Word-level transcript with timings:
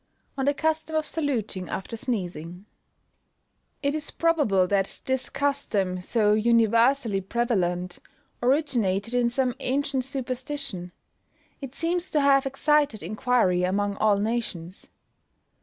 ON 0.35 0.45
THE 0.45 0.55
CUSTOM 0.55 0.95
OF 0.95 1.05
SALUTING 1.05 1.69
AFTER 1.69 1.95
SNEEZING. 1.95 2.65
It 3.83 3.93
is 3.93 4.09
probable 4.09 4.65
that 4.65 4.99
this 5.05 5.29
custom, 5.29 6.01
so 6.01 6.33
universally 6.33 7.21
prevalent, 7.21 7.99
originated 8.41 9.13
in 9.13 9.29
some 9.29 9.53
ancient 9.59 10.03
superstition; 10.03 10.91
it 11.61 11.75
seems 11.75 12.09
to 12.09 12.19
have 12.21 12.47
excited 12.47 13.03
inquiry 13.03 13.61
among 13.63 13.95
all 13.97 14.17
nations. 14.17 14.87